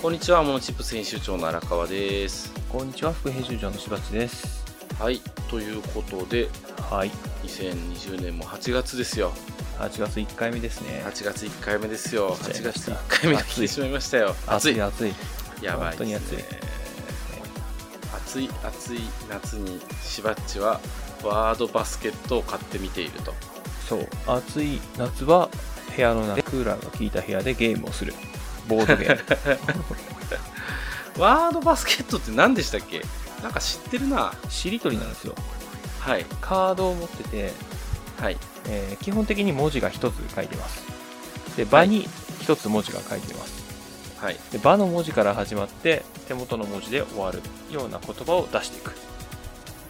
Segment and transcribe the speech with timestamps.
[0.00, 2.54] こんにちは、モノチップス編集長の荒川です。
[2.70, 4.64] こんにちは、副編集長のしばっちです。
[4.98, 5.20] はい、
[5.50, 6.48] ということで、
[6.88, 7.10] はい。
[7.42, 9.30] 2020年も8月ですよ。
[9.78, 11.02] 8月1回目ですね。
[11.04, 12.34] 8月1回目ですよ。
[12.34, 14.34] 8月来ちゃいました1回目が来てしまいましたよ。
[14.46, 14.80] 暑い。
[14.80, 15.12] 暑い。
[15.60, 16.44] やばい本当にですね。
[18.14, 20.80] 暑い、暑い夏にしばっちは
[21.22, 23.34] ワードバスケットを買ってみていると。
[23.86, 24.08] そう。
[24.26, 25.50] 暑い夏は
[25.94, 28.14] 部屋の中でクーラーが効いた部屋でゲームをする。
[28.70, 29.20] ボードゲーム。
[31.22, 33.02] ワードバスケットって何でしたっけ？
[33.42, 34.32] なんか知ってるな。
[34.48, 35.34] しりとりなんですよ。
[35.98, 36.24] はい。
[36.40, 37.52] カードを持ってて、
[38.20, 38.36] はい。
[38.68, 40.82] えー基本的に文字が1つ書いてます。
[41.56, 42.08] で、場に
[42.42, 43.60] 1つ文字が書いてます。
[44.18, 44.36] はい。
[44.52, 48.92] で、場の文字から始まって、手元の文字で終わるような言葉を出していく。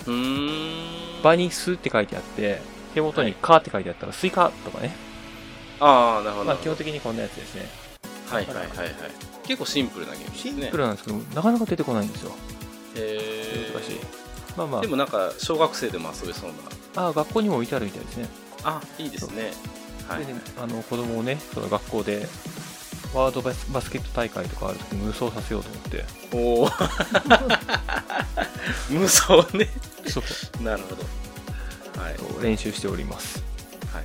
[0.07, 1.23] うーん。
[1.23, 2.63] 場にスって書いてあって、
[2.95, 4.95] 手元にカーって書いてあったらスイカとかね。
[5.81, 6.45] ああ、なるほど。
[6.47, 7.69] まあ基本的にこんなやつですね。
[8.31, 8.91] はいはいはいはい。
[9.45, 10.53] 結構シンプルなゲームですね。
[10.53, 12.33] シンプルなんですけど、なかなか出てこないんですよ。
[12.97, 14.01] へー難しい。
[14.57, 17.09] まあまあで、もなんか小学生でも遊べそうな。
[17.09, 18.29] あ学校にも置いてあるみたいですね。
[18.65, 19.53] あ、いいですね。
[20.09, 20.27] はい。
[20.27, 22.27] でねあの子供をね、その学校で
[23.15, 26.69] ワードバスバスケット大会とかあるときに無双させようと思って、おお。
[28.91, 29.69] 無双ね。
[30.07, 31.03] そうなるほど。
[32.03, 32.17] はい。
[32.43, 33.43] 練習しております。
[33.93, 34.05] はい。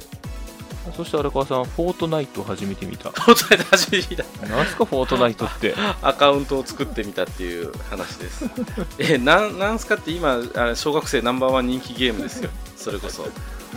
[0.96, 3.10] そして荒川さん、フォートナイトを始めてみた。
[3.12, 4.48] フォートナイト初めて見た。
[4.48, 5.74] なんすか、フォートナイトって。
[6.02, 8.46] アカウントを作ってみたっていう話です。
[9.00, 12.50] え、なん、なんすかって今、あ小学生ナンバーワン人気ゲームですよ。
[12.78, 13.28] それこそ。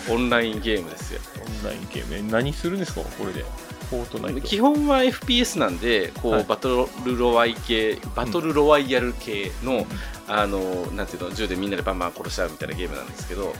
[0.09, 1.21] オンラインゲームですよ。
[1.45, 2.23] オンラインゲームね。
[2.31, 3.45] 何するんですか、これで？
[3.91, 4.41] フォートナイト。
[4.43, 9.87] 基本は FPS なんで、こう、はいバトルロワイ系、バトルロワイヤル系の、
[10.27, 13.55] あの、なんていうの、銃でみんなでバンバン殺し合うみたいなゲームなんですけど、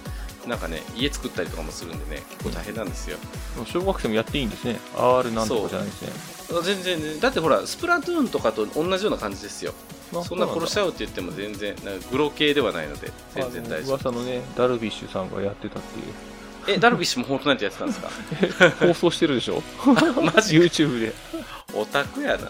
[0.49, 3.19] なんかね、家作ったりとかもするんでね、結構大変なんですよ。
[3.67, 4.79] 小学生もやっていいんですね。
[4.97, 6.63] R なんとかじゃないですね。
[6.65, 9.75] 全然ね、だってほら、スプラトゥーンとかと同じような感じですよ。
[10.15, 11.77] あそんな殺しう合うって言っても全然、
[12.11, 13.97] グロ系ではないので、全然大丈夫。
[13.97, 15.99] 噂のね、ダルビッシュさんがやってたって
[16.73, 16.77] いう。
[16.77, 18.71] え、ダルビッシュもフォートナイトやってたんですか？
[18.87, 19.63] 放送してるでしょ？
[20.35, 21.13] マジ YouTube で。
[21.75, 22.49] オタクやな。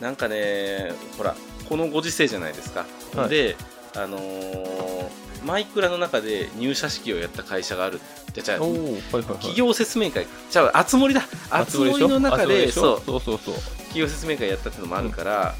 [0.00, 1.36] なんかね、ほら、
[1.68, 2.84] このご時世じゃないですか。
[3.16, 3.56] はいで、
[3.96, 5.08] あのー
[5.44, 8.00] マイクラの中で入社式をやった会社がある。
[8.32, 9.22] じゃあ、じゃはいはいはい。
[9.24, 11.22] 企業説明会、じゃあ、あつ森だ。
[11.50, 13.54] あつ森の中で、そう、そうそうそう。
[13.54, 15.54] 企業説明会やったっていうのもあるから、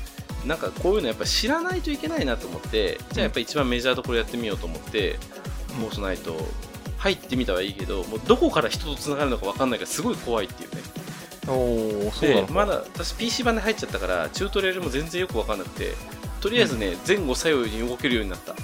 [0.45, 5.19] なんかこういうのやっぱ知らないといけないなと思って、じゃあやっぱ一番メジャーどころやってみようと思って、
[5.69, 6.37] フォートナイト
[6.99, 10.83] 入ってみたはいいけど、もうどこから人とつながるのか分かんないからすごい怖いっていうね。
[11.47, 12.29] おお、そう。
[12.29, 15.95] でまだ私 PC 版で入っちゃったからチュートリアルも全然よく分かんなくて
[16.41, 18.55] とりあえずね、前後左右に動けるようになった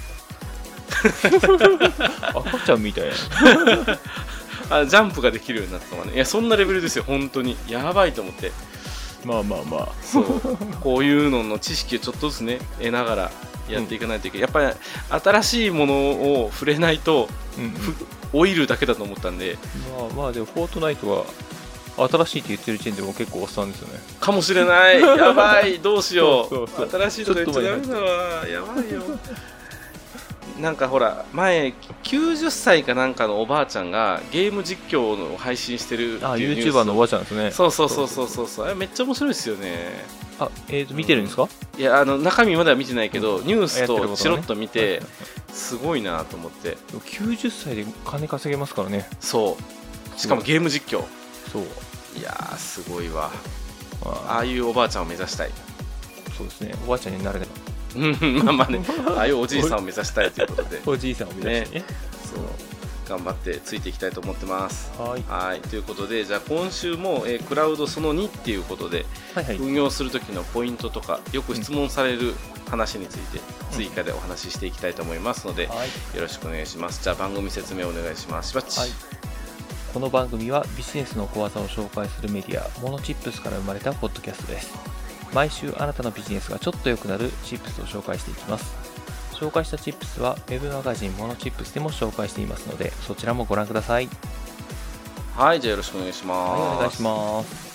[2.35, 3.99] 赤ちゃんみたいな。
[4.81, 6.15] あジャンプができるようになったとかね。
[6.15, 7.03] いやそんなレベルですよ。
[7.05, 7.57] 本当に。
[7.67, 8.51] やばいと思って。
[9.25, 9.89] まあまあまあ。
[10.01, 10.25] そう。
[10.81, 13.31] こういうのの知識をちょっとずつね得ながら
[13.69, 17.73] やっていかないといけない、やっぱり新しいものを触れないとうん
[18.33, 19.57] 老いるだけだと思ったんで。
[19.97, 21.25] まあまあ、でも、フォートナイトは、
[22.09, 23.99] 新しいって言ってる時点でも結構おっさんですよね。
[24.19, 25.01] かもしれない。
[25.01, 25.79] やばい。
[25.79, 26.67] どうしよう。
[26.89, 29.01] 新しいとか言っちゃダメだわやばいよ
[30.59, 31.73] なんかほら前
[32.03, 37.51] 90歳かなんかのおばあちゃんがゲーム実況の配信してるってあ、いうニュース YouTuber のおばあちゃんですね。
[37.51, 38.65] そうそうそうそうそうそう。
[38.65, 40.05] あれめっちゃ面白いですよね。
[40.39, 41.47] あ、えーと、見てるんですか、
[41.77, 43.45] いやあの中身までは見てないけど、うん。
[43.45, 45.01] ニュースとチロッと見て、
[45.53, 46.77] すごいなと思って。
[46.91, 49.07] 90歳で金稼げますからね。
[49.19, 49.57] そ
[50.15, 50.19] う。
[50.19, 51.03] しかもゲーム実況。
[51.51, 51.63] そう。
[52.17, 53.31] いやーすごいわ。
[54.03, 55.51] まああいうおばあちゃんを目指したい。
[56.37, 56.73] そうですね。
[56.85, 57.47] おばあちゃんになれない。
[57.95, 58.81] うんまあまあね
[59.15, 61.85] ああいうおじいさんを目指したいということで おじいさんを目指してね。
[62.33, 62.43] そう
[63.09, 64.89] 頑張ってついていきたいと思ってます。
[64.97, 65.23] はい。
[65.27, 69.05] はいということでじゃあ今週も、えークラウドその2っていうことで
[69.35, 69.57] はいはい。
[69.57, 72.33] 運用する時のポイントとかよく質問される
[72.69, 73.41] 話について
[73.71, 76.15] 追加でお話ししていきたいと思いますので、はい。
[76.15, 78.89] よろしくお願いしますじゃあ番組説明お願いしますしばっち、はい
[79.93, 84.73] この番組はビジネスの小技を紹介するメディアモノチップスから生まれたポッドキャストです
[85.33, 88.75] 毎週あなたのビジネスがちょっと良くなるチップスを紹介していきます。
[89.33, 94.07] 紹介したチップスは Web マガジンモノチップスでも紹介していますのでそちらもご覧ください。
[95.35, 97.70] はいじゃあよろしくお願いします、はいお願いします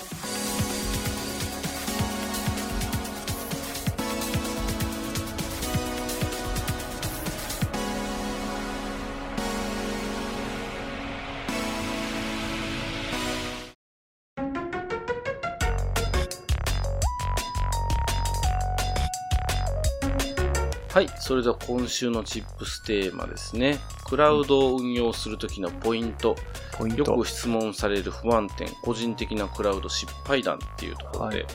[21.27, 23.81] それでは今週のチップステーマですね。
[24.05, 26.37] クラウドを運用するときのポイント、
[26.79, 27.03] ポイント。
[27.03, 31.49] よく質問される不安点、個人的なクラウド失敗談っていうところで、は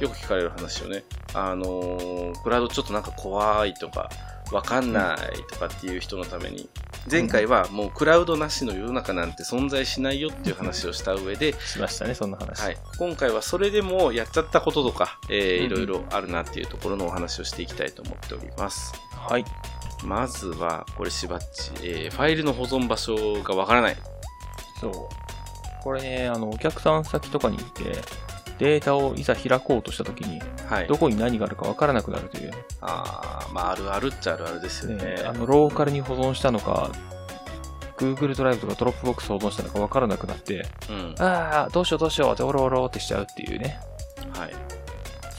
[0.00, 0.02] い。
[0.04, 1.02] よく聞かれる話をね、
[1.34, 4.08] あのークラウドちょっとなんか怖いとか、
[4.52, 6.68] わかんないとかっていう人のために、
[7.10, 12.60] 前回はもうクラウドなしの世の中なんて存在しないよっていう話をした上で、しましたね、そんな話。
[12.60, 18.94] はい、今回はそれでもやっちゃったこととか、えーうんいろいろあるなっていうところのお話をしていきたいと思っております。
[19.12, 19.44] はい。
[20.02, 23.96] まずは、これしばっち、えーファイルの保存場所がわからない。
[24.80, 24.92] そう。
[25.82, 28.00] これね、あの、お客さん先とかに行って、
[28.64, 30.96] データをいざ開こうとしたときに、はいど。
[30.96, 35.04] こに何があるかわからなくなるという、あーまあ、あるあるっちゃあるあるですよね。
[35.04, 36.90] ね、あの、ローカルに保存したのか、
[37.98, 41.14] Google ドライブとか Dropbox 保存したのかわからなくなって、うん。
[41.18, 43.78] ああ、どうしようどうしようってオロオロってしちゃうっていうね、
[44.32, 44.54] はい。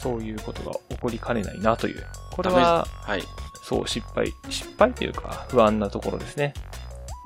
[0.00, 2.06] そういうことが起こりかねないなという。
[2.30, 3.22] これは、はい。
[3.64, 6.54] そう、失敗、失敗というか、不安なところですね。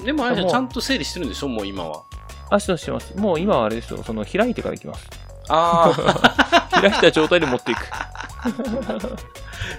[0.02, 1.48] でもあれじゃちゃんと整理してるんでしょ？
[1.48, 2.02] もう今は。
[2.48, 3.14] あ、してますしてます。
[3.16, 5.06] もう今はあれですよ、その開いてから行きます。
[5.50, 7.88] あ 開いた状態で持っていく。
[7.92, 8.10] あ、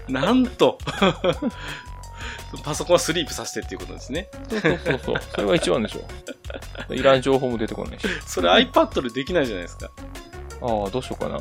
[0.11, 0.77] なんと。
[2.63, 4.27] パソコンはスリープさせてっていうことですね。
[4.49, 5.15] そうそうそうそう。
[5.31, 6.93] それが一番でしょ。
[6.93, 8.05] いらん情報も出てこないし。
[8.25, 9.89] それ iPad でできないじゃないですか。
[10.61, 11.37] ああ、どうしようかな。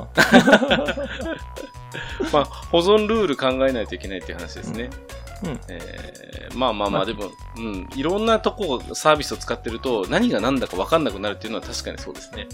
[2.32, 4.84] まあ、保存ルール考えないといけないっていう話ですね。
[4.84, 5.29] うん
[5.68, 12.48] えーまあまあままああ、でも、うん、いろんなとこ、サービスを使ってると、何が何だか分かんなくなるっていうのは確かにそうですね。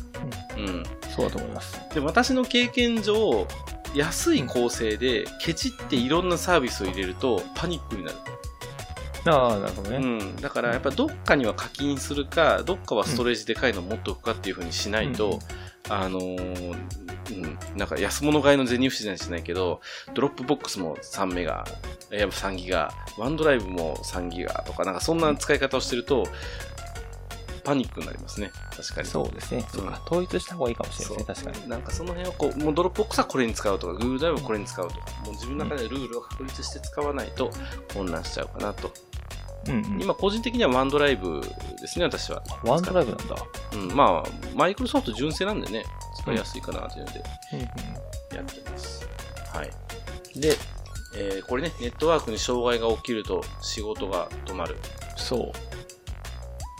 [0.56, 0.82] うん。
[1.10, 1.80] そうだと思います。
[1.94, 3.46] で、私の経験上、
[3.94, 8.16] 安い構成で、ケチっていろんなサービスを入れると、パニックになる。
[9.28, 9.96] ああ、なるほどね。
[9.96, 10.36] うん。
[10.36, 15.40] だから、やっぱどっかには課金するか、どっかはストレージでかいのを持っておくかっていうふうにしないと、
[15.88, 16.76] あのー
[17.30, 17.34] う
[17.74, 19.80] ん、なんか安物買いの銭失いじゃないけど、
[20.14, 21.66] Dropboxも3メガ、
[22.10, 26.26] やっぱ3ギガ、 OneDriveも3ギガとか、なんかそんな使い方をしてると、
[27.64, 28.52] パニックになりますね。
[28.76, 29.08] 確かに。
[29.08, 29.64] そうですね。
[29.72, 30.00] そうか。
[30.06, 31.68] 統一した方がいいかもしれないですね、確かに。
[31.68, 37.50] なんかその辺をこう、もうドロップボックスはこれに使うとか、Google ドライブはこれに使うとか、もう自分の中でルールを確立して使わないと
[37.92, 38.92] 混乱しちゃうかなと。
[39.68, 40.02] うんうん。
[40.02, 41.40] 今個人的には OneDrive
[41.80, 42.42] ですね、私は。
[42.64, 43.36] OneDriveなんだ。
[43.72, 45.84] うん、まあ、マイクロソフト純正なんでね、
[46.18, 47.22] 使いやすいかなというので。
[48.34, 49.08] やってます。
[49.52, 49.70] はい。
[50.38, 50.56] で、
[51.16, 54.76] えーこれね、ネットワークに障害が起きると仕事が止まる。
[55.16, 55.52] そう。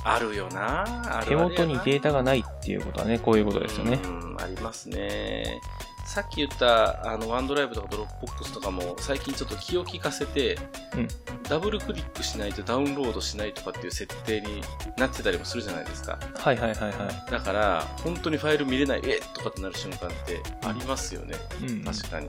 [0.04, 3.98] あるよな手元にデータがないっていうことはね、こういうことですよね。
[4.04, 5.60] うん、ありますね。
[6.06, 10.58] さっき言った、あの、 OneDriveとか Dropbox とかも、最近ちょっと気を利かせて、
[10.94, 11.08] うん
[11.48, 14.62] ダブルクリックしないとダウンロードしないとかっていう設定に
[14.96, 16.18] なってたりもするじゃないですか。
[16.34, 19.32] はいはいはいはだから、本当にファイル見れない、えっ？
[19.32, 21.36] とかってなる瞬間ってありますよね。
[21.62, 21.66] い。
[21.66, 21.84] うん。
[21.84, 22.28] 確かに。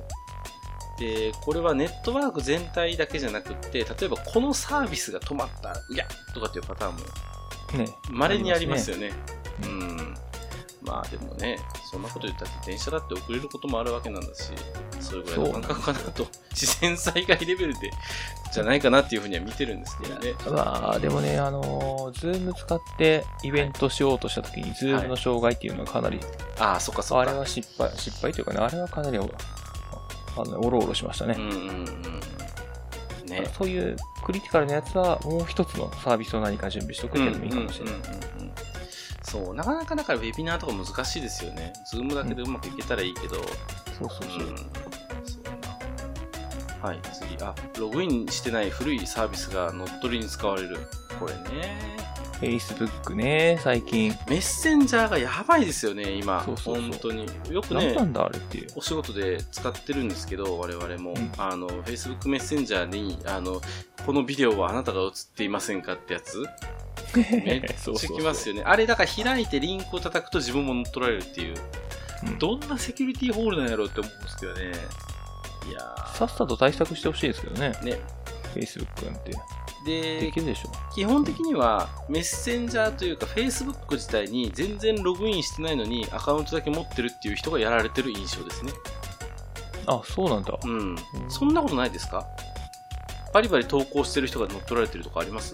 [1.00, 7.02] で、これはネットワーク全体だけじゃなくって、例えばこのサービスが止まった、うやっとかっていうパターンも
[7.86, 7.98] ね。
[8.12, 9.12] 稀にありますよね。
[9.64, 10.07] ううん。
[10.82, 11.60] まあでもね、
[11.90, 14.52] そんなこと言ったって電車だって遅れることもあるわけなんだし、
[15.00, 17.92] それぐらいの感覚かなと、自然災害レベルで、
[18.54, 20.34] じゃないかなっていうふうには見てるんですけどね。
[20.50, 26.20] まあ、でもね、あのー、 Zoom使ってイベントしようとしたときに、 Zoomの障害っていうのはかなり、
[26.60, 27.30] ああ、そっかそっか。
[27.30, 29.30] あれは失敗、失敗というかね、あれはかなりお、
[30.38, 31.42] あのおろおろしましたねう。
[31.42, 31.86] んうんうん。
[33.28, 33.50] ね。
[33.58, 37.94] そういうクリティカルなやつは、もう一つのサービスを何か準備しておくっていうのもいいかもしれない。
[39.30, 41.74] そう、なかなかだからウェビナーとか難しいですよね。
[41.86, 44.48] Zoomだけでうまくいけたらいいけど、そうそうそう。
[44.48, 45.52] うんそうだ
[46.82, 47.36] なはい、次。
[47.44, 50.78] あ、ログインしてない古いサービスが乗っ取りに使われる。
[51.20, 51.98] これね。
[52.40, 54.12] Facebook ね、最近。
[54.30, 56.44] メッセンジャーがやばいですよね、今。
[56.46, 57.26] そうそうそう本当に。
[57.52, 58.68] よくね何な、んだあれっていう。
[58.78, 61.12] お仕事で使ってるんですけど、我々も。
[61.12, 63.60] うんあの、Facebook メッセンジャーに、あの、
[64.06, 66.46] このビデオはあなたが映っていませんかってやつ
[67.16, 67.94] めっちゃ。
[68.16, 68.64] きますよね。
[68.66, 71.56] あれだから開いてリンクを叩くと自分も乗っ取られるっていう。
[71.56, 74.72] うんどんなセキュリティホールなんやろうって思うんですけどね。
[75.70, 77.74] いやさっさと対策してほしいですけどね。
[77.82, 77.84] ー。
[77.86, 78.00] ね。
[78.56, 79.32] Facebook なんて。
[79.86, 80.72] ででき、るでしょ。
[80.96, 88.74] 基本的にはメッセンジャーというか Facebook 自体に全然ログインしてないのにアカウントだけ持ってるっていう人がやられてる印象ですね。
[89.86, 90.58] あ、そうなんだ。
[90.62, 90.96] うん。
[91.30, 92.26] そんなことないですか？
[93.32, 95.54] バリバリ投稿してる人が乗っ取られてるとかあります？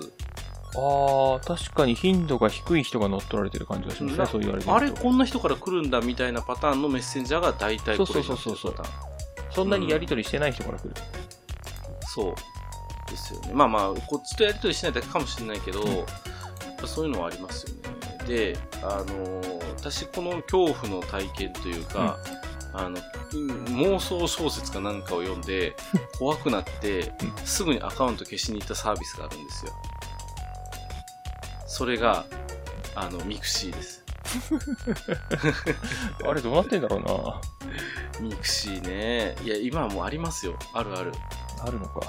[0.76, 4.80] ああ、確かに頻度が低い人が乗っ取られてる感じがしますね、なそう言われてみあ。
[4.80, 10.94] れこんな人から来るんだみたいなパターンのメッセンジャーが大体そうそうそうそうになってるパターンそんなにやり取りしてない人から来る。
[12.08, 12.36] そう
[13.10, 13.52] ですよね。
[13.54, 16.06] まあまあ、こっちとやりとりしないだけかもしれないけど、うんやっ
[16.82, 18.28] ぱそういうのはありますよね。
[18.28, 22.18] で、あのー私この恐怖の体験というか、
[22.74, 23.00] あの、
[23.34, 25.76] うん妄想小説かなんかを読んで、
[26.20, 29.74] 怖くなって、うんすぐにアカウント消しに行ったサービスがあるんですよ。
[31.74, 32.26] それが、
[32.94, 34.04] あの、 mixiです。
[36.24, 37.42] あれどうなってんだろうな。
[38.22, 39.36] mixiね。
[39.44, 40.56] いや、今はもうありますよ。
[40.72, 41.12] あるある。
[41.66, 42.02] あるのか。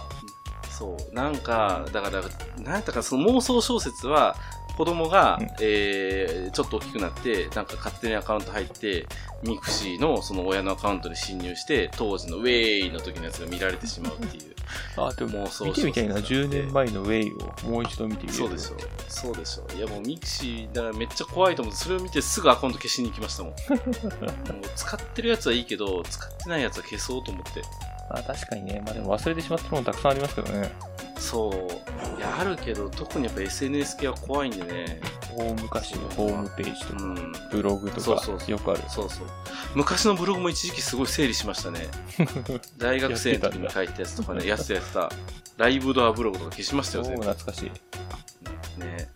[0.68, 1.14] そう。
[1.14, 2.20] なんか、だから、
[2.62, 4.36] なんやったか、その妄想小説は、
[4.76, 9.06] 子供が、うんえー、ちょっと大きくなって、なんか勝手にアカウント入って、
[9.42, 14.54] mixiのその親のアカウントに侵入して、当時のウェイの時のやつが見られてしまうっていう。
[14.96, 16.14] あ、でも妄想見てみたいな。
[16.16, 18.76] 小説だって10年前のウェイをもう一度見てみるそうでしょ。
[19.08, 19.76] そうでしょ。
[19.76, 23.52] いやもう mixi、だからめっちゃ怖いと思って、それを見てすぐアカウント消しに行きましたもん。
[23.52, 27.62] もう使ってるやつはいいけど、使ってないやつは消そうと思って。
[28.08, 28.82] あ、確かにね。
[28.84, 30.70] まあでも忘れてしまったものたくさんありますけどね。
[31.18, 32.18] そう。
[32.18, 35.00] いや、あるけど、特にやっぱ SNS 系は怖いんでね。
[35.36, 37.32] 大昔のホームページとか、うん。
[37.50, 38.80] ブログとかそうそうそうよくある。
[38.88, 39.26] そうそう。
[39.74, 41.88] 昔のブログも一時期すごい整理しましたね。
[42.78, 45.10] 大学生の時に書いたやつとかね、やってたやってた。
[45.56, 47.24] ライブドアブログとか消しました超よ、全部。
[47.24, 48.80] 懐かしい。
[48.80, 49.08] ね。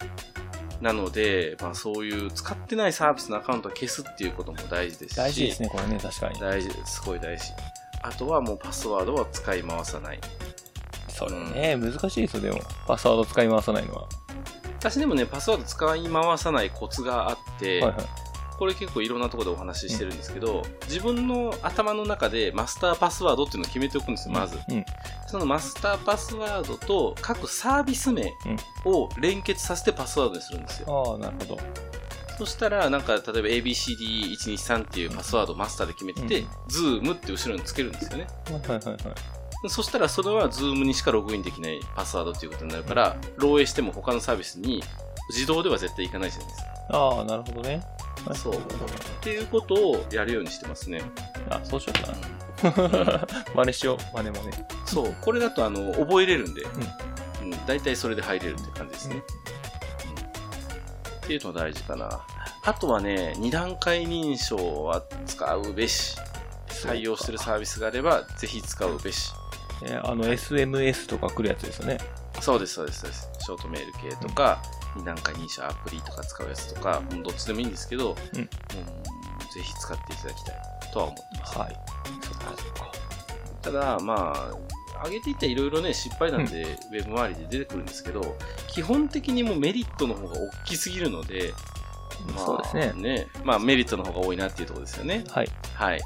[0.81, 5.17] なので、まあそういう使ってないサービスのアカウントを消すっていうことも大事ですし。
[5.17, 6.41] 大事ですね、これね、確かに。
[6.41, 6.95] 大事です。
[6.95, 7.53] すごい大事。
[8.03, 10.21] あとはもうパスワードは使い回さない。
[11.09, 12.61] それね、難しいですよ、でも。
[12.87, 14.09] パスワード使い回さないのは。
[14.79, 18.07] 私でもね、パスワード使い回さないコツがあって、はいはい。
[18.59, 24.59] これ結構いろんなところでお話ししてるんですけど、自分の頭の中でマスターパスワードっていうのを決めておくんですよ、まず。
[24.69, 24.85] うん。
[25.29, 28.33] そのマスターパスワードと各サービス名
[28.85, 31.05] を連結させてパスワードにするんですよ。
[31.11, 31.61] ああ、なるほど。
[32.39, 36.49] そしたら、なんか、例えば ABCD123 っていうパスワードをマスターで決めてて、うん
[37.01, 38.29] Zoom って後ろにつけるんですよね。
[38.45, 39.69] はいはいはいはい。
[39.69, 44.85] そしたらそれは Zoom にしかログインできないパスワードっていうことになるから、漏洩しても他のサービスに
[45.31, 46.69] 自動では絶対いかないじゃないですか。
[46.91, 47.83] ああ、なるほどね。
[48.35, 48.61] そうっ
[49.21, 51.03] ていうことをやるようにしてますね。
[51.51, 53.27] あ、そうしようかな。
[53.57, 54.69] 真似しよう、真似もね。
[54.87, 59.17] そう、これだとあの覚えれるんで、うん、大体それで入れるって感じですね。
[59.53, 59.58] うん
[61.29, 62.25] っていうのが大事かな。
[62.65, 66.17] あとはね、二段階認証は使うべし。
[66.69, 69.31] 採用してるサービスがあれば、ぜひ使うべし。
[69.85, 71.99] えあの、SMS とか来るやつですよね。
[72.41, 73.29] そうです、そうです、そうです。
[73.41, 74.63] ショートメール系とか、
[74.97, 80.57] 二段階認証アプリとか使うやつとか、どっちでもいいんですけど、うんもうぜひ使っていただきたい
[80.93, 81.59] とは思ってます。
[81.59, 81.77] はい。
[83.61, 84.51] ただ、まあ、
[85.05, 88.37] 上げていったらいろいろね、失敗なんで、ウェブ周りで出てくるんですけど、
[88.69, 91.53] 基本的にもうメリットの方が大きすぎるので、
[92.35, 93.29] まあ、そうですね。
[93.45, 95.25] まあ、メリットの方が多いなっていうところですよね。
[95.29, 95.49] はい。
[95.75, 96.01] はい。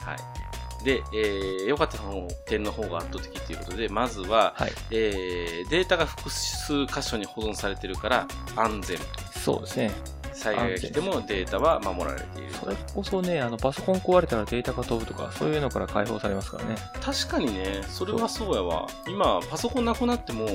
[0.00, 0.84] はい。
[0.84, 4.72] で、えー、良かったの点の方が圧倒的ということで、まずは、はい。
[4.92, 8.98] えー、データが複数箇所に保存されてるから安全。
[9.32, 9.90] そうですね。
[10.36, 12.52] 災害が来てもデータは守られている。
[12.54, 16.76] それこそね、あの、パソコン壊れたらデータが飛ぶとか、そういうのから解放されますからね。
[17.00, 18.86] 確かにね、それはそうやわ。
[19.08, 20.48] 今、パソコンなくなっても、う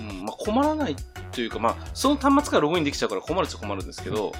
[0.00, 0.96] んまあ、困らない
[1.32, 4.32] というか、まあ、その端末からログインできちゃうから困るっちゃ困るんですけど、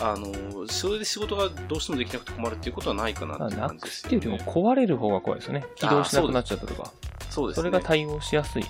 [0.00, 4.52] あの、それで仕事がどうしてもできなくて困るっていうことはないかなって感じですくすっていうよよ、りね。
[4.52, 5.66] も壊れる方が怖いですよね。
[5.76, 6.92] 起動しなくなっちゃったとか。
[7.28, 7.60] そうですね。
[7.60, 8.64] それが対応しやすい。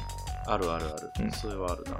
[0.46, 1.10] あるあるある。
[1.20, 1.92] うんそれはあるな。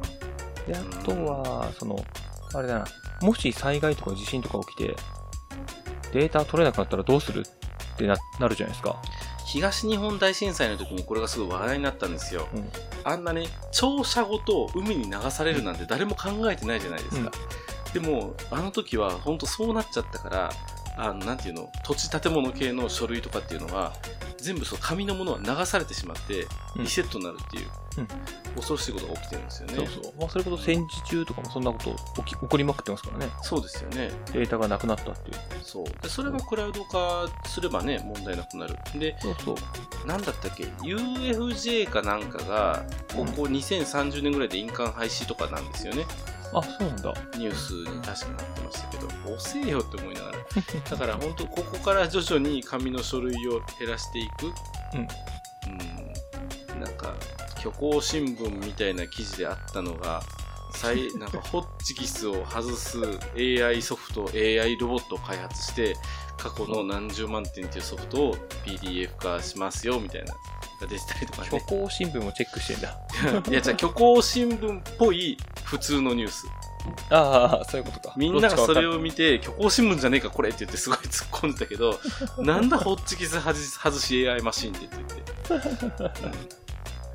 [0.66, 2.04] で、あとは、その、
[2.54, 2.84] あれだな、
[3.22, 4.96] もし災害とか地震とか起きて、
[6.12, 7.44] データ取れなくなったらどうする
[7.94, 8.96] ってななるじゃないですか。
[9.46, 12.48] 東日本大震災の時にこれがすごい話題になったんですよ。
[12.54, 12.68] うん
[13.02, 17.30] あんなね、庁舎ごと海に流されるなんて誰も考えてないじゃないですか。
[17.94, 20.50] でも、あの時は本当そうなっちゃったから、
[20.96, 23.94] あの、なんていうの、土地建物系の書類とかっていうのは、
[24.36, 27.70] 全部そう紙のものは流されてしまって、うんリセットになるっていう、うん
[28.56, 29.74] 恐ろしいことが起きてるんですよね。
[29.76, 30.12] そうそう。
[30.18, 33.32] まあ、それこそ戦時中とかもそんなこと起き起こりまくってますからね。
[33.42, 34.10] そうですよね。
[34.32, 35.36] データがなくなったっていう。
[35.62, 35.84] そう。
[36.02, 38.76] で、それがクラウド化すればね、問題なくなる。
[38.96, 39.52] で、そうそ
[40.04, 40.06] う。
[40.06, 46.06] なんだったっけ ?UFJ かなんかが、ここ2030年ぐらいで印鑑廃止とかなんですよね。
[46.52, 47.14] あ、そうなんだ。
[47.36, 50.38] ニュースに確かなってましたけど、遅えよって思いながら。
[50.90, 54.46] だから本当、ここから徐々に紙の書類を減らしていく。
[54.94, 55.00] うん。
[55.00, 56.09] うん。
[57.60, 60.22] 虚構新聞みたいな記事であったのが、
[60.72, 62.98] 最 なんかホッチキスを外す
[63.36, 65.94] AI ソフト、AI ロボットを開発して、
[66.38, 70.34] 過去の何十万点っていうソフトを PDF 化しますよ、みたいな。
[70.80, 71.64] が出てたりとか虚ね。
[71.68, 72.98] 構新聞もチェックしてんだ。
[73.50, 76.46] いや、じゃあ虚構新聞っぽい普通のニュース。
[77.10, 78.14] ああ、そういうことか。
[78.16, 78.92] みんながそれを。
[78.92, 82.00] を見て、虚構新聞じゃねえか、これって言ってすごい突っ込んでたけど、
[82.38, 86.50] なんだホッチキス外し AI マシンって言ってて。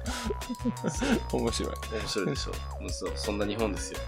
[1.32, 1.74] 面白い。
[1.92, 2.52] 面白いでしょ。
[2.82, 4.00] うんそうそんな日本ですよ。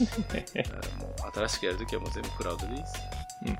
[0.98, 2.94] もう新しくやるときはもう全部クラウドでいいです。
[3.46, 3.58] うん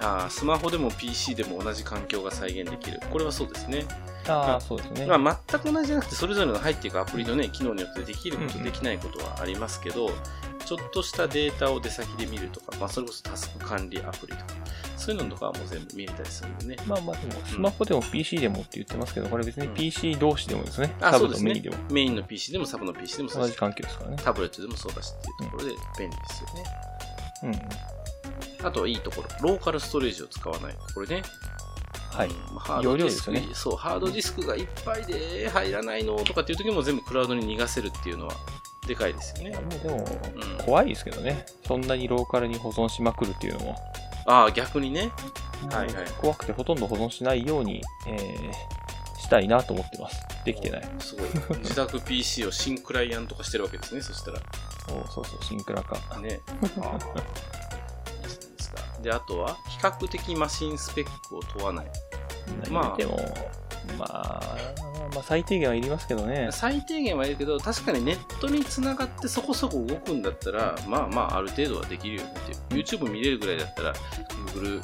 [0.00, 3.00] あースマホでも PC でも同じ環境が再現できる。
[3.10, 3.86] これはそうですね。
[4.28, 5.06] ああ、そうですね。
[5.06, 10.10] まあ、全く同じじゃなくて、それぞれの入っていくアプリのね、機能によってできること、うんうんできないことはありますけど、
[10.68, 14.44] ちょっとしたデータを出先で見るとか、まあ、それこそタスク管理アプリとか、
[14.98, 16.76] そういうのとかはもう全部見れたりするんでね。
[16.86, 20.94] まあまあでも、スマホでも PC でもって言ってますけど、これ別にうん PC 同士でもですね。
[21.00, 21.76] うですねとメインでも。
[21.90, 24.16] メインの PC でもサブの PC でもそう同じ環境ですからね。
[24.22, 26.64] タブレットでもそうだしっていうところで便利ですよね。
[27.44, 27.48] うん
[28.60, 28.66] うん。
[28.66, 30.76] あとはいいところ、ローカルストレージを使わない。
[30.94, 31.22] これね、
[32.12, 32.28] はい。
[32.28, 38.34] うんまあハードディスクねそう、ハードディスクがいっぱいで入らないのとかっていう時も全部クラウドに逃がせるっていうのは
[38.88, 39.56] でかいですよね。
[39.82, 41.46] でも、うん、怖いですけどね。
[41.66, 43.76] そんなにローカルに保存しまくるっていうのも。
[44.26, 45.10] ああ、逆にね。
[45.70, 48.78] はいはい怖くてほとんど保存しないように、えー
[49.28, 50.26] したいなと思ってます。
[50.46, 50.88] できてない。
[51.00, 51.22] すご
[51.54, 51.58] い。
[51.60, 54.40] 自宅 PC を新クライアント化してるわけですね、そしたら。
[54.88, 55.98] おそうそう、シンクラか。
[56.18, 56.40] ね。
[56.80, 56.98] あ。
[59.02, 61.86] で、あとは、比較的マシンスペックを問わない。
[62.70, 63.18] まあでも、
[63.96, 64.42] まあ、
[65.14, 66.48] まあ、最低限はいりますけどね。
[66.52, 72.84] 最低限はいるけど、確かにネットにつながってそこそこ動くんだったら、まあまあ、ある程度はできるよねっていう。
[72.84, 73.94] YouTube 見れるぐらいだったら、
[74.54, 74.82] Google、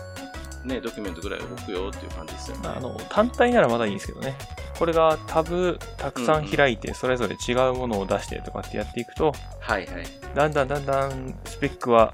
[0.64, 2.62] ね、ドキュメントぐらい動くよっていう感じですよね。
[2.64, 4.36] まあ、あの、単体ならまだいいんですけどね。
[4.78, 10.04] これがタブたくさん開いて、それぞれ違うものを出してとかってやっていくと、はいはい。
[10.34, 12.12] だんだんだんだんスペックは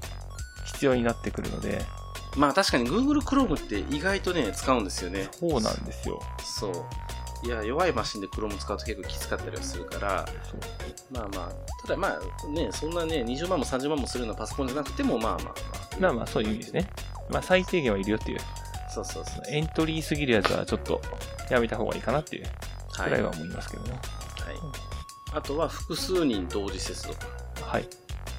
[0.65, 1.81] 必要になってくるので、
[2.37, 5.29] まあ確かに Google Chrome って意外とね、使うんですよね。
[5.31, 6.21] そうなんですよ。
[6.43, 6.73] そう。
[7.43, 10.25] いや、弱いマシンで Chrome 使うと結構きつかったりはするから、
[11.11, 15.53] まあまあ、ただまあね、そんなね、20万も30万もするようなパソコンじゃなくても、まあまあまあ。
[15.99, 16.87] まあまあ、そういう意味ですね。
[17.29, 18.39] まあ、最低限はいるよっていう。
[18.93, 19.43] そうそうそう。
[19.49, 21.01] エントリーすぎるやつはちょっと
[21.49, 22.45] やめた方がいいかなっていう
[22.91, 23.91] はくらいは思いますけどね。
[23.91, 24.01] はい。
[25.33, 27.15] あとは複数人同時接続。
[27.61, 27.87] はい。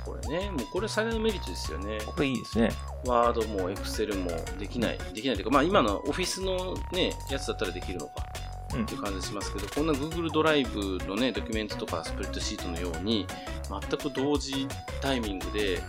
[0.04, 1.98] これね、もうこれ最大のメリットですよね。
[2.06, 2.70] これいいですね。
[3.06, 4.98] ワードもエクセルもできない。
[5.12, 8.26] できないというか、まあ今のオフィスのね、やつだったらできるのか。
[8.74, 13.26] うんっていう感じしますけど、こんな Google ドライブのね、ドキュメントとかスプレッドシートのように、
[13.68, 14.66] 全く同時
[15.02, 15.82] タイミングで、うん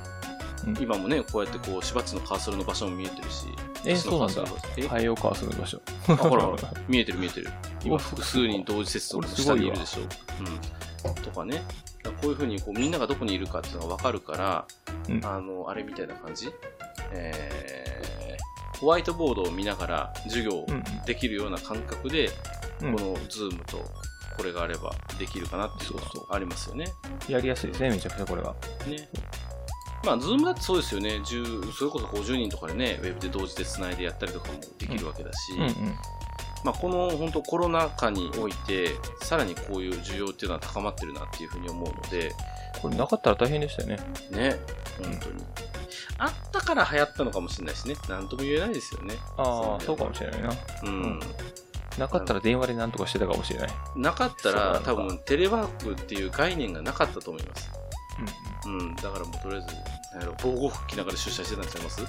[0.80, 3.45] 今もね、こうやってこう、しばっちのカーソルの場所も見えてるし、
[3.86, 5.82] えそうなんだ私のカーソルの場所。
[6.08, 7.49] あほらほら、見えてる見えてる。
[7.84, 10.02] 今、お複数人同時接続の下にいるでしょ。
[10.02, 11.15] うん。
[11.15, 11.62] とかね。
[12.04, 14.65] だからこういうふうにこうみんながどこにいるかっていうのが分かるから、
[15.10, 16.49] うんあの、あれみたいな感じ
[17.12, 22.30] えー、ホワイトボードを見ながら授業うんできるような感覚で、
[22.82, 22.95] うん。
[22.95, 23.78] この Zoomと
[24.36, 26.86] これがあればできるかなっていうのそうそうがありますよね。
[27.28, 28.56] やりやすいですね、めちゃくちゃこれは。
[28.88, 29.08] ね。
[30.04, 31.22] まあ、 Zoomだってそうですよね。
[31.24, 35.96] 10それこそ50人とかでね、ウェブで同時で繋いでやったりとかもできるわけだし、うんうん。
[36.63, 42.34] まあ、この本当コロナ禍において、さらにこういう需要っていうのは高まってるなっていうふうに思うので、
[42.82, 43.98] これなかったら大変でしたよね。
[44.32, 44.60] ね、
[45.02, 45.44] 本当に。
[46.18, 47.96] あったから流行ったのかもしれないしね。
[48.10, 49.16] なんとも言えないですよね。
[49.38, 50.50] ああ、そうかもしれないな。
[50.84, 51.20] うん。
[51.98, 53.70] なかったら電話で何とかしてたかもしれない。
[53.96, 57.70] なかったら多分テレワークっていう概念がなかったと思います。
[58.65, 58.95] うんうん。
[58.95, 59.67] だからもうとりあえず、
[60.13, 62.02] なんやろ、防護服着ながら出社してたんちゃいます？
[62.02, 62.08] ね。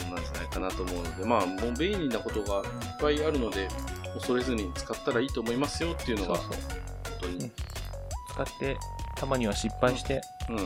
[0.00, 2.64] そんなんじゃないかなと思うので、まあ、もう便利なことがいっ
[3.00, 3.68] ぱいあるので、
[4.14, 6.60] 恐れずに使ったらいいと思いますよっていうのが、そうそう。
[6.60, 7.36] 本当に。
[7.36, 7.52] うん
[8.30, 8.76] 使って、
[9.16, 10.56] たまには失敗してうん。
[10.56, 10.64] で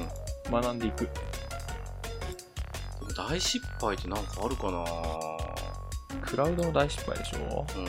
[0.51, 1.05] 学んでいく。
[1.05, 1.09] も
[3.17, 4.85] 大失敗ってなんかあるかな？
[6.21, 7.65] クラウドの大失敗でしょ？
[7.75, 7.87] うん。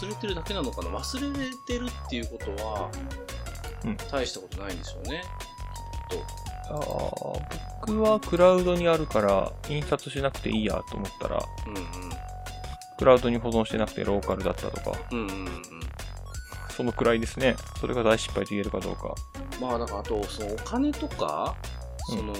[0.00, 0.90] 忘れてるだけなのかな？
[0.90, 2.90] 忘れてるっていうことは、
[3.84, 5.22] うん大したことないんでしょうね。
[6.10, 6.24] きっと。
[6.70, 6.78] ああ、
[7.80, 11.84] 僕はクラウドにあるから印刷しなくていいやと思ったら、うんうん。
[12.98, 15.62] クラウドに保存してなくてローカルだったとか、うんうんうん。
[16.70, 17.56] そのくらいですね。
[17.80, 19.14] それが大失敗と言えるかどうか。
[19.60, 21.77] まあ、だからあと、そのお金とか、うん
[22.08, 22.32] その、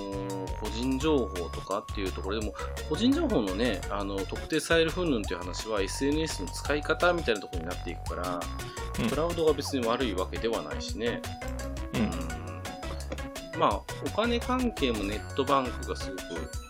[0.60, 2.54] 個人情報とかっていうところでも、
[2.88, 11.22] 個人情報のね、あの、特定される云々っていう話は SNS の使い方みたいなところになっていくから、うんクラウドが別に悪いわけではないしね。
[11.94, 12.00] うん。
[12.02, 12.38] うん
[13.58, 16.16] まあ、お金関係もネットバンクがすご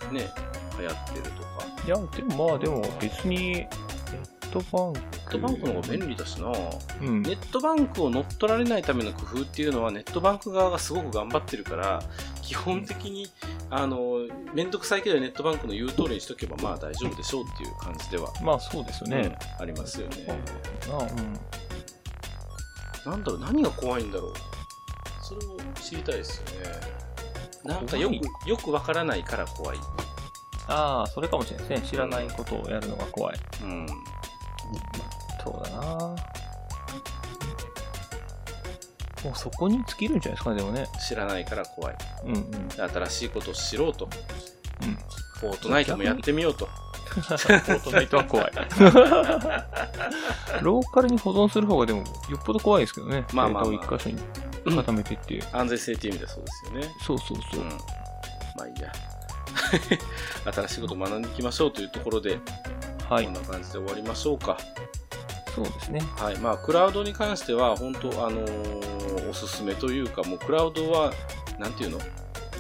[0.09, 0.31] くね、
[0.79, 1.49] 流行ってるとか。
[1.87, 3.69] いや、でもまあ、でも別に、ネ
[4.41, 5.01] ットバンク。
[5.01, 6.53] ネットバンクの方が便利だしな。
[7.03, 7.23] うん。
[7.23, 12.03] ネットバンクを乗っ取られないための工夫っていうのはネットバンク側がすごく頑張ってるから
[12.49, 13.27] 基本的に
[13.69, 19.39] あの面倒くさいけどネットバンクの言う通りにしとけばまあ大丈夫でしょうっていう感じでは、まあそうですよね。
[19.59, 20.27] うんありますよね。
[20.91, 20.97] あ
[23.07, 23.11] うん。
[23.11, 24.33] なんだろう何が怖いんだろう
[25.21, 26.69] それを知りたいですよね。
[27.65, 29.79] なんかよ怖くよくわからないから怖い。
[30.69, 31.89] ああ、それかもしれないですね。
[31.89, 33.39] 知らないことをやるのが怖い。
[33.63, 33.87] うん。
[35.45, 36.17] そうだな
[39.25, 40.87] もうそこに尽きるんじゃないですかね、でもね。
[41.07, 41.97] 知らないから怖い。
[42.25, 42.69] うんうん。
[42.71, 44.09] 新しいことを知ろうと。
[44.83, 44.99] うん。
[45.41, 46.67] フォートナイトもやってみようと。
[47.09, 48.53] フォートナイトは怖い。
[50.63, 52.05] ローカルに保存する方がでも、よ
[52.37, 53.25] っぽど怖いですけどね。
[53.33, 54.19] まあまあまあ箇所に
[54.77, 55.43] 固めてって。
[55.53, 56.95] 安全性っていう意味ではそうですよね。
[57.07, 57.65] そうそうそうう。
[57.65, 57.69] ん。
[57.71, 57.77] ま
[58.65, 58.93] あいいや。
[60.53, 62.39] 新しいことを学んでいきましょうというところで、
[63.09, 63.35] はいこん。
[63.35, 64.57] な感じで終わりましょうか。
[65.55, 66.01] そうですね。
[66.17, 66.39] はい。
[66.39, 68.98] まあ、クラウドに関しては、本当あのー
[69.29, 71.13] おすすめというか、もうクラウドは、
[71.59, 71.99] なんていうの？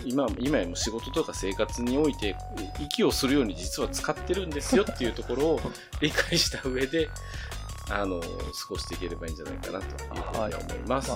[0.05, 2.37] 今、今やもう仕事とか生活において、
[2.81, 5.61] 息をするように実は使ってるんですよっていうところを
[6.01, 7.09] 理解した上で、
[7.91, 11.11] あのー過ごしていければいいんじゃないかなというふうには思います。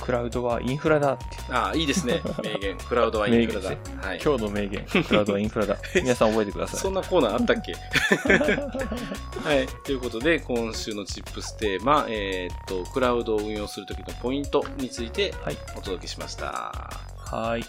[0.00, 1.24] まあ、クラウドはインフラだって。
[1.50, 2.20] ああ、いいですね。
[2.42, 2.78] 名言。
[2.78, 3.70] クラウドはインフラだ。
[3.70, 4.20] 名はい。
[4.24, 4.84] 今日の名言。
[5.04, 5.76] クラウドはインフラだ。
[5.94, 6.80] 皆さん覚えてください。
[6.80, 7.74] そんなコーナーあったっけ？
[9.48, 9.66] はい。
[9.84, 15.56] ということで、今週のチップステーマ、えーっと、クラウドを運用するときのポイントについてはい。
[15.76, 16.46] お届けしました。
[16.46, 17.60] ははい。
[17.60, 17.64] い。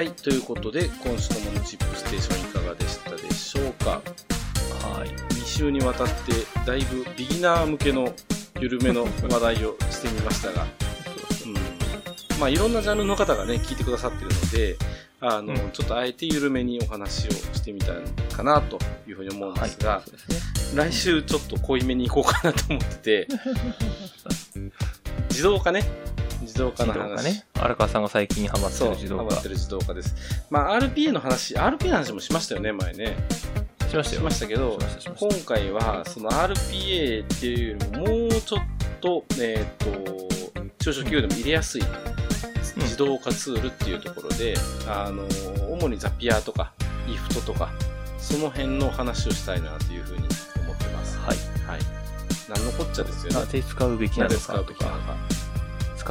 [0.00, 0.12] はい。
[0.12, 4.00] ということで、今週のモノチップステーションいかがでしたでしょうか？
[4.88, 5.08] はい。
[5.10, 6.32] 2週にわたって、
[6.64, 8.10] だいぶビギナー向けの
[8.58, 14.76] 緩めの話題をしてみましたが、うんまあ、いろんなジャンルの方がね、聞いてくださってるので、
[15.20, 17.92] あの、うんちょっとあえて緩めにお話をしてみた
[18.34, 20.76] かなというふうに思うんですが、はい、すね。
[20.76, 23.28] 来週ちょっと濃いめに行こうかなと思ってて、
[25.28, 25.84] 自動化ね。
[26.60, 27.24] 自動化自の話。
[27.24, 27.44] ね。
[27.54, 30.14] 荒川さんが最近ハマってる自動化ハマってる自動化です。
[30.50, 33.16] まあ、RPA の話、RPA の話もしましたよね、前ね。
[33.88, 34.20] しましたよ。
[34.20, 34.78] しましたけど
[35.18, 38.60] 今回はその RPA っていうよりももうちょっ
[39.00, 44.54] と,、えー、と中小企業でも入れやすいうん自動化ツールっていうところで、
[44.86, 45.24] あの
[45.72, 46.72] 主にザピアとか
[47.08, 47.70] IFT とか
[48.18, 50.22] その辺の話をしたいなというふうに
[50.62, 51.18] 思ってます。
[51.18, 51.36] はい。
[51.66, 51.80] はい。
[52.48, 53.40] 何のこっちゃですよね。
[53.40, 55.39] なぜ使うべきなのかとかうべきなの、か。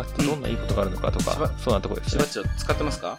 [0.04, 2.46] 使ってどんないいことがあるのかとしばか、そんなとこですねしばっ。
[2.46, 3.18] ちょ使ってますか？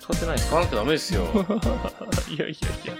[0.00, 1.24] 使ってない使わなきゃダメですよ。
[2.28, 2.94] いやいやいや。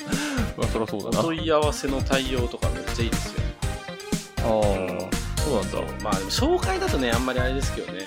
[0.57, 1.25] まあ、そりゃそうおだな。
[1.25, 3.41] 問い合わせの対応とかめっちゃいいですよ。
[4.39, 6.05] ああ、そうなんだ。
[6.05, 8.07] まあでも紹介だとねあんまりあれですけどね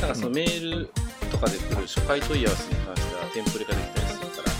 [0.00, 0.90] なんかそのメール
[1.30, 4.52] とかで来る初回問い合わせに関してはテンプレができたりするから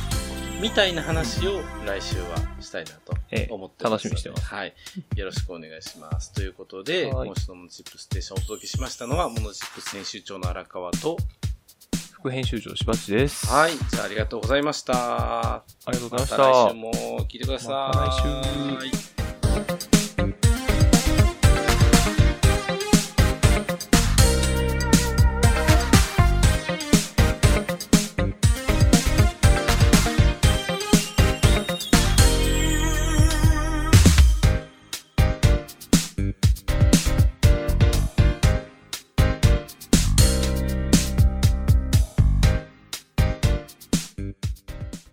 [0.61, 4.47] みたいな話を来週はしたいなとええ思って楽しみにしてます。
[4.47, 4.75] はい。
[5.17, 6.33] よろしくお願いします。
[6.33, 7.29] ということではい。
[7.29, 11.17] 今週のモノチップステーションをお届けしましたのはモノチップス編集長の荒川と。
[12.13, 13.47] 副編集長しばっちです。
[13.47, 13.73] はい。
[13.77, 15.57] じゃあありがとうございました。
[15.57, 16.39] ありがとうございました。
[16.39, 17.69] また来週も聞いてください。
[17.71, 19.96] また来週週